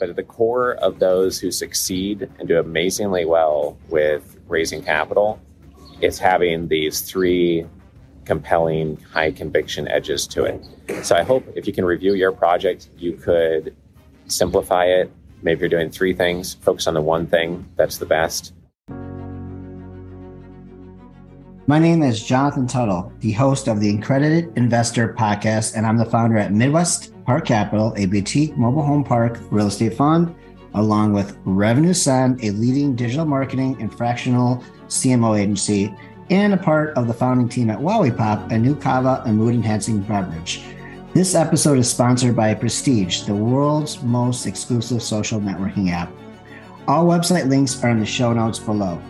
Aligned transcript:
but 0.00 0.08
at 0.08 0.16
the 0.16 0.24
core 0.24 0.74
of 0.76 0.98
those 0.98 1.38
who 1.38 1.52
succeed 1.52 2.28
and 2.38 2.48
do 2.48 2.58
amazingly 2.58 3.26
well 3.26 3.76
with 3.90 4.38
raising 4.48 4.82
capital, 4.82 5.38
it's 6.00 6.18
having 6.18 6.66
these 6.68 7.02
three 7.02 7.66
compelling 8.24 8.96
high 9.12 9.30
conviction 9.30 9.86
edges 9.88 10.26
to 10.26 10.44
it. 10.44 10.64
So 11.04 11.14
I 11.14 11.22
hope 11.22 11.44
if 11.54 11.66
you 11.66 11.74
can 11.74 11.84
review 11.84 12.14
your 12.14 12.32
project, 12.32 12.88
you 12.96 13.12
could 13.12 13.76
simplify 14.26 14.86
it. 14.86 15.12
Maybe 15.42 15.60
you're 15.60 15.68
doing 15.68 15.90
three 15.90 16.14
things, 16.14 16.54
focus 16.54 16.86
on 16.86 16.94
the 16.94 17.02
one 17.02 17.26
thing 17.26 17.68
that's 17.76 17.98
the 17.98 18.06
best. 18.06 18.54
My 21.66 21.78
name 21.78 22.02
is 22.02 22.24
Jonathan 22.24 22.66
Tuttle, 22.66 23.12
the 23.20 23.32
host 23.32 23.68
of 23.68 23.80
the 23.80 23.96
Accredited 23.96 24.56
Investor 24.56 25.14
Podcast, 25.14 25.76
and 25.76 25.86
I'm 25.86 25.98
the 25.98 26.04
founder 26.04 26.36
at 26.36 26.52
Midwest 26.52 27.12
Park 27.30 27.44
Capital, 27.44 27.94
a 27.96 28.06
boutique 28.06 28.56
mobile 28.56 28.82
home 28.82 29.04
park 29.04 29.38
real 29.52 29.68
estate 29.68 29.94
fund, 29.94 30.34
along 30.74 31.12
with 31.12 31.38
Revenue 31.44 31.90
Ascend, 31.90 32.42
a 32.42 32.50
leading 32.50 32.96
digital 32.96 33.24
marketing 33.24 33.80
and 33.80 33.96
fractional 33.96 34.64
CMO 34.88 35.38
agency, 35.38 35.94
and 36.30 36.52
a 36.52 36.56
part 36.56 36.92
of 36.96 37.06
the 37.06 37.14
founding 37.14 37.48
team 37.48 37.70
at 37.70 37.78
Wowie 37.78 38.10
Pop, 38.16 38.50
a 38.50 38.58
new 38.58 38.74
kava 38.74 39.22
and 39.26 39.36
mood 39.36 39.54
enhancing 39.54 40.00
beverage. 40.00 40.64
This 41.14 41.36
episode 41.36 41.78
is 41.78 41.88
sponsored 41.88 42.34
by 42.34 42.52
Prestige, 42.52 43.22
the 43.22 43.34
world's 43.36 44.02
most 44.02 44.44
exclusive 44.44 45.00
social 45.00 45.40
networking 45.40 45.92
app. 45.92 46.10
All 46.88 47.06
website 47.06 47.48
links 47.48 47.80
are 47.84 47.90
in 47.90 48.00
the 48.00 48.06
show 48.06 48.32
notes 48.32 48.58
below. 48.58 49.00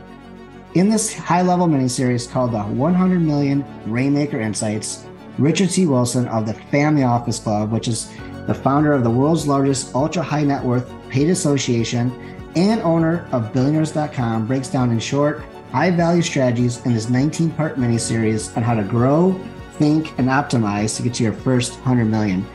In 0.75 0.91
this 0.91 1.14
high 1.14 1.41
level 1.41 1.69
miniseries 1.69 2.30
called 2.30 2.52
the 2.52 2.61
100 2.64 3.19
Million 3.19 3.64
Rainmaker 3.87 4.42
Insights, 4.42 5.06
Richard 5.41 5.71
C. 5.71 5.87
Wilson 5.87 6.29
of 6.29 6.47
the 6.47 6.55
Family 6.55 7.03
Office 7.03 7.39
Club, 7.39 7.73
which 7.73 7.89
is 7.89 8.11
the 8.47 8.55
founder 8.55 8.93
of 8.93 9.03
the 9.03 9.11
world's 9.11 9.47
largest 9.47 9.95
ultra 9.95 10.23
high 10.23 10.45
net 10.45 10.62
worth 10.62 10.93
paid 11.09 11.31
association 11.31 12.12
and 12.57 12.81
owner 12.83 13.27
of 13.33 13.53
billionaires.com, 13.53 14.47
breaks 14.47 14.69
down 14.69 14.91
in 14.91 14.98
short 14.98 15.42
high 15.73 15.91
value 15.91 16.23
strategies 16.23 16.84
in 16.84 16.92
this 16.92 17.09
19 17.09 17.51
part 17.53 17.79
mini 17.79 17.97
series 17.97 18.55
on 18.56 18.62
how 18.62 18.75
to 18.75 18.83
grow, 18.83 19.33
think, 19.79 20.19
and 20.19 20.29
optimize 20.29 20.97
to 20.97 21.03
get 21.03 21.14
to 21.14 21.23
your 21.23 21.33
first 21.33 21.73
100 21.75 22.05
million. 22.05 22.47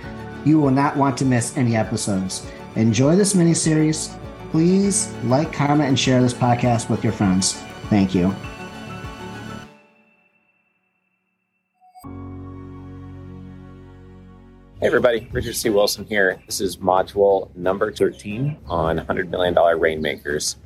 You 0.46 0.60
will 0.60 0.72
not 0.72 0.96
want 0.96 1.18
to 1.20 1.26
miss 1.26 1.58
any 1.58 1.76
episodes. 1.76 2.46
Enjoy 2.76 3.16
this 3.16 3.34
mini 3.34 3.54
series. 3.54 4.16
Please 4.52 5.12
like, 5.24 5.52
comment, 5.52 5.90
and 5.90 6.00
share 6.00 6.22
this 6.22 6.34
podcast 6.34 6.90
with 6.90 7.04
your 7.04 7.14
friends. 7.14 7.54
Thank 7.90 8.14
you. 8.14 8.36
Hey 14.82 14.88
everybody, 14.88 15.30
Richard 15.32 15.56
C. 15.56 15.70
Wilson 15.70 16.04
here. 16.04 16.42
This 16.48 16.60
is 16.60 16.76
module 16.76 17.56
number 17.56 17.94
13 17.94 18.58
on 18.66 19.00
$100 19.00 19.30
million 19.30 19.56
rainmakers. 19.80 20.58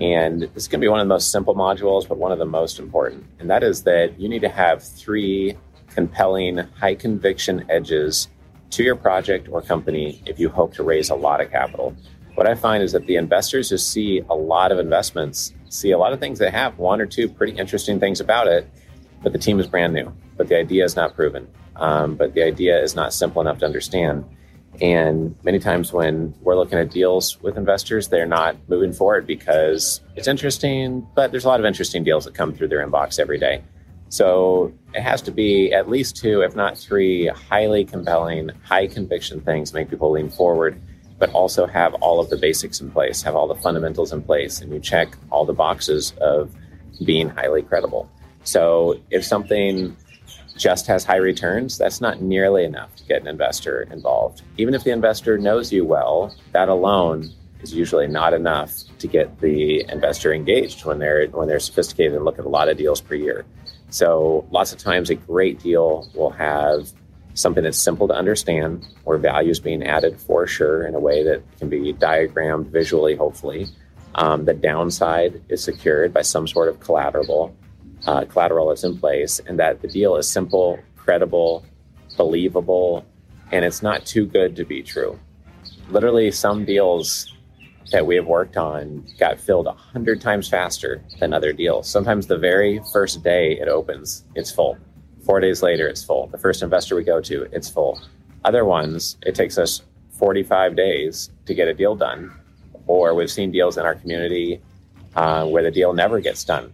And 0.00 0.42
this 0.42 0.50
is 0.54 0.68
going 0.68 0.78
to 0.78 0.84
be 0.84 0.88
one 0.88 1.00
of 1.00 1.08
the 1.08 1.12
most 1.12 1.32
simple 1.32 1.56
modules, 1.56 2.06
but 2.06 2.16
one 2.16 2.30
of 2.30 2.38
the 2.38 2.46
most 2.46 2.78
important. 2.78 3.26
And 3.40 3.50
that 3.50 3.64
is 3.64 3.82
that 3.82 4.20
you 4.20 4.28
need 4.28 4.42
to 4.42 4.48
have 4.48 4.84
three 4.84 5.56
compelling, 5.88 6.58
high 6.58 6.94
conviction 6.94 7.66
edges 7.68 8.28
to 8.70 8.84
your 8.84 8.94
project 8.94 9.48
or 9.50 9.60
company 9.62 10.22
if 10.26 10.38
you 10.38 10.48
hope 10.48 10.72
to 10.74 10.84
raise 10.84 11.10
a 11.10 11.16
lot 11.16 11.40
of 11.40 11.50
capital. 11.50 11.92
What 12.36 12.46
I 12.46 12.54
find 12.54 12.84
is 12.84 12.92
that 12.92 13.08
the 13.08 13.16
investors 13.16 13.70
who 13.70 13.78
see 13.78 14.22
a 14.30 14.34
lot 14.34 14.70
of 14.70 14.78
investments 14.78 15.54
see 15.70 15.90
a 15.90 15.98
lot 15.98 16.12
of 16.12 16.20
things 16.20 16.38
that 16.38 16.52
have 16.52 16.78
one 16.78 17.00
or 17.00 17.06
two 17.06 17.28
pretty 17.28 17.58
interesting 17.58 17.98
things 17.98 18.20
about 18.20 18.46
it, 18.46 18.70
but 19.24 19.32
the 19.32 19.40
team 19.40 19.58
is 19.58 19.66
brand 19.66 19.92
new, 19.92 20.14
but 20.36 20.46
the 20.46 20.56
idea 20.56 20.84
is 20.84 20.94
not 20.94 21.16
proven. 21.16 21.48
Um, 21.78 22.16
but 22.16 22.34
the 22.34 22.42
idea 22.42 22.82
is 22.82 22.94
not 22.94 23.12
simple 23.12 23.40
enough 23.40 23.58
to 23.58 23.66
understand. 23.66 24.24
And 24.80 25.34
many 25.42 25.58
times 25.58 25.92
when 25.92 26.34
we're 26.42 26.56
looking 26.56 26.78
at 26.78 26.90
deals 26.90 27.40
with 27.40 27.56
investors, 27.56 28.08
they're 28.08 28.26
not 28.26 28.56
moving 28.68 28.92
forward 28.92 29.26
because 29.26 30.00
it's 30.16 30.28
interesting, 30.28 31.06
but 31.14 31.30
there's 31.30 31.44
a 31.44 31.48
lot 31.48 31.60
of 31.60 31.66
interesting 31.66 32.04
deals 32.04 32.24
that 32.24 32.34
come 32.34 32.54
through 32.54 32.68
their 32.68 32.86
inbox 32.86 33.18
every 33.18 33.38
day. 33.38 33.62
So 34.08 34.72
it 34.94 35.00
has 35.00 35.22
to 35.22 35.30
be 35.30 35.72
at 35.72 35.88
least 35.88 36.16
two, 36.16 36.42
if 36.42 36.54
not 36.54 36.76
three, 36.78 37.26
highly 37.26 37.84
compelling, 37.84 38.50
high 38.64 38.86
conviction 38.86 39.40
things 39.40 39.72
make 39.72 39.88
people 39.90 40.10
lean 40.10 40.28
forward 40.28 40.80
but 41.18 41.30
also 41.32 41.66
have 41.66 41.94
all 41.94 42.20
of 42.20 42.30
the 42.30 42.36
basics 42.36 42.80
in 42.80 42.90
place, 42.90 43.22
have 43.22 43.34
all 43.34 43.46
the 43.46 43.54
fundamentals 43.54 44.12
in 44.12 44.22
place, 44.22 44.60
and 44.60 44.72
you 44.72 44.80
check 44.80 45.16
all 45.30 45.44
the 45.44 45.52
boxes 45.52 46.12
of 46.20 46.54
being 47.04 47.28
highly 47.28 47.62
credible. 47.62 48.10
So 48.44 49.00
if 49.10 49.24
something 49.24 49.96
just 50.56 50.86
has 50.86 51.04
high 51.04 51.16
returns, 51.16 51.78
that's 51.78 52.00
not 52.00 52.20
nearly 52.20 52.64
enough 52.64 52.94
to 52.96 53.04
get 53.04 53.20
an 53.20 53.28
investor 53.28 53.82
involved. 53.90 54.42
Even 54.56 54.74
if 54.74 54.84
the 54.84 54.90
investor 54.90 55.38
knows 55.38 55.72
you 55.72 55.84
well, 55.84 56.34
that 56.52 56.68
alone 56.68 57.30
is 57.62 57.74
usually 57.74 58.06
not 58.06 58.34
enough 58.34 58.72
to 58.98 59.06
get 59.06 59.40
the 59.40 59.84
investor 59.88 60.32
engaged 60.32 60.84
when 60.84 60.98
they're 60.98 61.26
when 61.28 61.48
they're 61.48 61.60
sophisticated 61.60 62.14
and 62.14 62.24
look 62.24 62.38
at 62.38 62.44
a 62.44 62.48
lot 62.48 62.68
of 62.68 62.76
deals 62.76 63.00
per 63.00 63.14
year. 63.14 63.44
So 63.90 64.46
lots 64.50 64.72
of 64.72 64.78
times 64.78 65.10
a 65.10 65.14
great 65.14 65.60
deal 65.60 66.10
will 66.14 66.30
have 66.30 66.92
something 67.34 67.64
that's 67.64 67.78
simple 67.78 68.08
to 68.08 68.14
understand, 68.14 68.86
where 69.04 69.18
value 69.18 69.50
is 69.50 69.60
being 69.60 69.82
added 69.84 70.18
for 70.18 70.46
sure 70.46 70.86
in 70.86 70.94
a 70.94 71.00
way 71.00 71.22
that 71.22 71.42
can 71.58 71.68
be 71.68 71.92
diagrammed 71.92 72.66
visually, 72.66 73.14
hopefully. 73.14 73.66
Um, 74.14 74.46
the 74.46 74.54
downside 74.54 75.42
is 75.50 75.62
secured 75.62 76.14
by 76.14 76.22
some 76.22 76.48
sort 76.48 76.68
of 76.68 76.80
collateral, 76.80 77.54
uh, 78.06 78.24
collateral 78.24 78.68
that's 78.68 78.84
in 78.84 78.98
place, 78.98 79.40
and 79.46 79.58
that 79.58 79.82
the 79.82 79.88
deal 79.88 80.16
is 80.16 80.28
simple, 80.30 80.78
credible, 80.96 81.64
believable, 82.16 83.04
and 83.52 83.64
it's 83.64 83.82
not 83.82 84.04
too 84.04 84.26
good 84.26 84.56
to 84.56 84.64
be 84.64 84.82
true. 84.82 85.18
Literally, 85.88 86.30
some 86.30 86.64
deals 86.64 87.32
that 87.92 88.06
we 88.06 88.16
have 88.16 88.26
worked 88.26 88.56
on 88.56 89.06
got 89.18 89.40
filled 89.40 89.66
a 89.66 89.72
hundred 89.72 90.20
times 90.20 90.48
faster 90.48 91.02
than 91.20 91.32
other 91.32 91.52
deals. 91.52 91.88
Sometimes 91.88 92.26
the 92.26 92.38
very 92.38 92.80
first 92.92 93.22
day 93.22 93.52
it 93.52 93.68
opens, 93.68 94.24
it's 94.34 94.50
full. 94.50 94.76
Four 95.24 95.40
days 95.40 95.62
later, 95.62 95.88
it's 95.88 96.04
full. 96.04 96.28
The 96.28 96.38
first 96.38 96.62
investor 96.62 96.94
we 96.94 97.02
go 97.02 97.20
to, 97.20 97.48
it's 97.52 97.68
full. 97.68 98.00
Other 98.44 98.64
ones, 98.64 99.16
it 99.26 99.34
takes 99.34 99.58
us 99.58 99.82
45 100.18 100.76
days 100.76 101.30
to 101.46 101.54
get 101.54 101.68
a 101.68 101.74
deal 101.74 101.96
done. 101.96 102.32
Or 102.86 103.14
we've 103.14 103.30
seen 103.30 103.50
deals 103.50 103.76
in 103.76 103.84
our 103.84 103.96
community 103.96 104.60
uh, 105.16 105.46
where 105.46 105.62
the 105.62 105.70
deal 105.70 105.92
never 105.92 106.20
gets 106.20 106.44
done. 106.44 106.72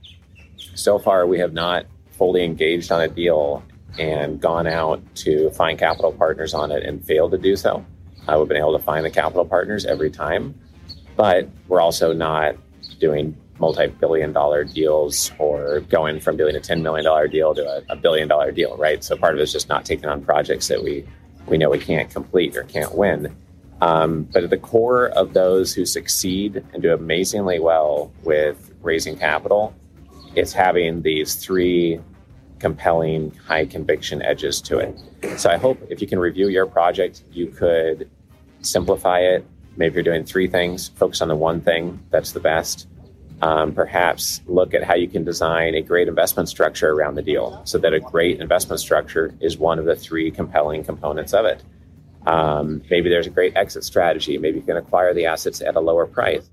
So 0.75 0.99
far, 0.99 1.27
we 1.27 1.39
have 1.39 1.53
not 1.53 1.87
fully 2.13 2.45
engaged 2.45 2.93
on 2.93 3.01
a 3.01 3.09
deal 3.09 3.63
and 3.99 4.41
gone 4.41 4.67
out 4.67 5.03
to 5.17 5.51
find 5.51 5.79
capital 5.79 6.13
partners 6.13 6.55
on 6.55 6.71
it 6.71 6.83
and 6.83 7.05
failed 7.05 7.33
to 7.33 7.39
do 7.39 7.57
so. 7.57 7.85
Uh, 8.27 8.37
we've 8.39 8.49
been 8.49 8.57
able 8.57 8.77
to 8.77 8.85
find 8.85 9.05
the 9.05 9.11
capital 9.11 9.45
partners 9.45 9.85
every 9.85 10.11
time, 10.11 10.55
but 11.17 11.49
we're 11.69 11.81
also 11.81 12.13
not 12.13 12.57
doing 13.01 13.37
multi-billion 13.59 14.33
dollar 14.33 14.65
deals 14.65 15.31
or 15.39 15.81
going 15.81 16.21
from 16.21 16.37
doing 16.37 16.57
a 16.57 16.61
$10 16.61 16.83
million 16.83 17.31
deal 17.31 17.55
to 17.55 17.63
a, 17.63 17.83
a 17.91 17.97
billion 17.97 18.29
dollar 18.29 18.51
deal, 18.51 18.77
right? 18.77 19.05
So 19.05 19.17
part 19.17 19.35
of 19.35 19.41
it 19.41 19.43
is 19.43 19.53
just 19.53 19.69
not 19.69 19.85
taking 19.85 20.07
on 20.07 20.25
projects 20.25 20.69
that 20.69 20.83
we, 20.83 21.05
we 21.47 21.59
know 21.59 21.71
we 21.71 21.79
can't 21.79 22.11
complete 22.11 22.57
or 22.57 22.65
can't 22.65 22.95
win. 22.95 23.35
Um, 23.81 24.29
but 24.33 24.45
at 24.45 24.51
the 24.51 24.59
core 24.59 25.09
of 25.09 25.35
those 25.35 25.75
who 25.75 25.85
succeed 25.85 26.65
and 26.73 26.83
do 26.83 26.93
amazingly 26.93 27.59
well 27.59 28.13
with 28.23 28.73
raising 28.81 29.17
capital, 29.19 29.75
it's 30.35 30.53
having 30.53 31.03
these 31.03 31.35
three 31.35 32.01
compelling 32.59 33.35
high 33.47 33.67
conviction 33.67 34.23
edges 34.23 34.61
to 34.63 34.79
it. 34.79 35.39
So 35.39 35.51
I 35.51 35.57
hope 35.57 35.79
if 35.91 36.01
you 36.01 36.07
can 36.07 36.19
review 36.19 36.49
your 36.49 36.67
project, 36.67 37.25
you 37.33 37.49
could 37.49 38.09
simplify 38.61 39.21
it. 39.21 39.45
Maybe 39.77 39.95
you're 39.95 40.05
doing 40.05 40.25
three 40.25 40.49
things, 40.49 40.89
focus 40.89 41.23
on 41.23 41.29
the 41.29 41.37
one 41.37 41.61
thing 41.61 41.99
that's 42.11 42.33
the 42.33 42.41
best 42.41 42.87
um, 43.43 43.75
perhaps 43.75 44.41
look 44.47 44.73
at 44.73 44.85
how 44.85 44.95
you 44.95 45.09
can 45.09 45.25
design 45.25 45.75
a 45.75 45.83
great 45.83 46.07
investment 46.07 46.49
structure 46.49 46.93
around 46.93 47.17
the 47.17 47.23
deal 47.23 47.61
so 47.65 47.77
that 47.79 47.93
a 47.93 47.99
great 47.99 48.41
investment 48.41 48.81
structure 48.81 49.35
is 49.41 49.59
one 49.59 49.81
of 49.81 49.85
the 49.85 49.97
three 49.97 50.31
compelling 50.31 50.85
components 50.85 51.35
of 51.35 51.45
it. 51.45 51.63
Um, 52.25 52.83
maybe 52.89 53.11
there's 53.11 53.27
a 53.27 53.31
great 53.31 53.57
exit 53.57 53.83
strategy. 53.83 54.39
Maybe 54.39 54.61
you 54.61 54.65
can 54.65 54.77
acquire 54.77 55.13
the 55.13 55.27
assets 55.27 55.61
at 55.61 55.75
a 55.75 55.81
lower 55.81 56.07
price. 56.07 56.49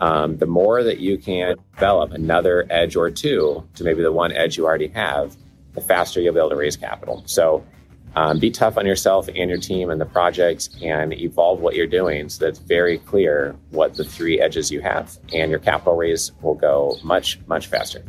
Um, 0.00 0.36
the 0.36 0.46
more 0.46 0.82
that 0.82 0.98
you 0.98 1.18
can 1.18 1.56
develop 1.74 2.12
another 2.12 2.66
edge 2.70 2.94
or 2.96 3.10
two 3.10 3.66
to 3.74 3.84
maybe 3.84 4.02
the 4.02 4.12
one 4.12 4.32
edge 4.32 4.56
you 4.56 4.64
already 4.64 4.88
have, 4.88 5.36
the 5.74 5.80
faster 5.80 6.20
you'll 6.20 6.34
be 6.34 6.38
able 6.38 6.50
to 6.50 6.56
raise 6.56 6.76
capital. 6.76 7.22
So 7.26 7.64
um, 8.14 8.38
be 8.38 8.50
tough 8.50 8.76
on 8.76 8.86
yourself 8.86 9.28
and 9.28 9.50
your 9.50 9.58
team 9.58 9.90
and 9.90 10.00
the 10.00 10.06
project 10.06 10.70
and 10.82 11.12
evolve 11.12 11.60
what 11.60 11.74
you're 11.74 11.86
doing 11.86 12.28
so 12.28 12.44
that's 12.44 12.58
very 12.58 12.98
clear 12.98 13.54
what 13.70 13.94
the 13.94 14.04
three 14.04 14.40
edges 14.40 14.70
you 14.70 14.80
have 14.80 15.18
and 15.32 15.50
your 15.50 15.60
capital 15.60 15.94
raise 15.94 16.32
will 16.42 16.54
go 16.54 16.96
much 17.04 17.38
much 17.46 17.66
faster 17.66 18.02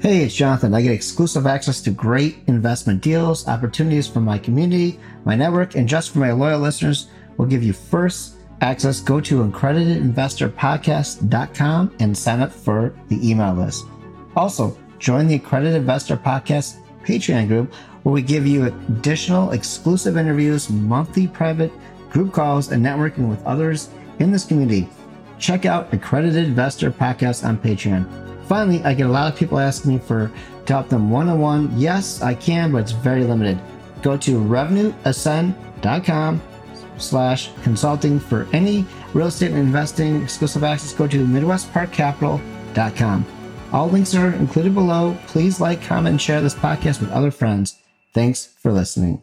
hey 0.00 0.22
it's 0.22 0.34
jonathan 0.34 0.72
i 0.74 0.80
get 0.80 0.92
exclusive 0.92 1.46
access 1.46 1.80
to 1.80 1.90
great 1.90 2.38
investment 2.46 3.02
deals 3.02 3.46
opportunities 3.48 4.06
from 4.08 4.24
my 4.24 4.38
community 4.38 4.98
my 5.24 5.34
network 5.34 5.74
and 5.74 5.88
just 5.88 6.10
for 6.10 6.18
my 6.18 6.32
loyal 6.32 6.60
listeners 6.60 7.08
we'll 7.36 7.48
give 7.48 7.62
you 7.62 7.72
first 7.72 8.37
access 8.60 9.00
go 9.00 9.20
to 9.20 9.44
accreditedinvestorpodcast.com 9.44 11.96
and 12.00 12.16
sign 12.16 12.40
up 12.40 12.52
for 12.52 12.94
the 13.08 13.30
email 13.30 13.54
list 13.54 13.84
also 14.36 14.76
join 14.98 15.26
the 15.26 15.34
accredited 15.34 15.76
investor 15.76 16.16
podcast 16.16 16.76
patreon 17.04 17.48
group 17.48 17.72
where 18.02 18.12
we 18.12 18.22
give 18.22 18.46
you 18.46 18.66
additional 18.66 19.50
exclusive 19.50 20.16
interviews, 20.16 20.70
monthly 20.70 21.26
private 21.26 21.72
group 22.10 22.32
calls, 22.32 22.70
and 22.72 22.82
networking 22.84 23.28
with 23.28 23.44
others 23.44 23.90
in 24.18 24.32
this 24.32 24.46
community. 24.46 24.88
Check 25.38 25.66
out 25.66 25.92
Accredited 25.92 26.44
Investor 26.44 26.90
Podcast 26.90 27.46
on 27.46 27.58
Patreon. 27.58 28.06
Finally, 28.46 28.82
I 28.82 28.94
get 28.94 29.06
a 29.06 29.10
lot 29.10 29.32
of 29.32 29.38
people 29.38 29.58
asking 29.58 29.92
me 29.92 29.98
for 29.98 30.32
to 30.66 30.72
help 30.72 30.88
them 30.88 31.10
one 31.10 31.28
on 31.28 31.38
one. 31.38 31.70
Yes, 31.78 32.22
I 32.22 32.34
can, 32.34 32.72
but 32.72 32.78
it's 32.78 32.92
very 32.92 33.24
limited. 33.24 33.60
Go 34.02 34.16
to 34.16 34.40
revenueascend.com 34.40 36.42
slash 36.98 37.50
consulting 37.62 38.20
for 38.20 38.46
any 38.52 38.84
real 39.14 39.28
estate 39.28 39.52
investing 39.52 40.22
exclusive 40.22 40.64
access. 40.64 40.92
Go 40.92 41.06
to 41.06 41.24
midwestparkcapital.com. 41.24 43.26
All 43.72 43.88
links 43.88 44.14
are 44.14 44.32
included 44.32 44.74
below. 44.74 45.16
Please 45.26 45.60
like, 45.60 45.82
comment, 45.82 46.14
and 46.14 46.22
share 46.22 46.40
this 46.40 46.54
podcast 46.54 47.00
with 47.00 47.10
other 47.10 47.30
friends. 47.30 47.78
Thanks 48.14 48.46
for 48.46 48.72
listening. 48.72 49.22